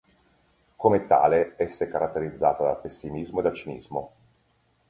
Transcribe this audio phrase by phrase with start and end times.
[0.77, 4.11] Come tale, essa è caratterizzata dal pessimismo e dal cinismo.